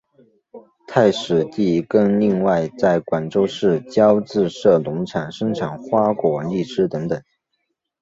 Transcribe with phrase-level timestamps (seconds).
[0.87, 7.21] 太史第更另外在广州市郊自设农场生产花果荔枝等等。